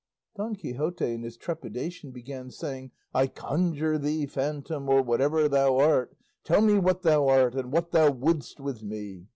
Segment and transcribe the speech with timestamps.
[0.35, 6.17] Don Quixote in his trepidation began saying, "I conjure thee, phantom, or whatever thou art,
[6.43, 9.27] tell me what thou art and what thou wouldst with me.